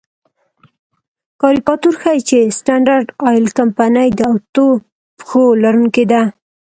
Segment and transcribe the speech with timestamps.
[1.41, 4.67] کاریکاتور ښيي چې سټنډرډ آیل کمپنۍ د اتو
[5.17, 6.21] پښو لرونکې ده.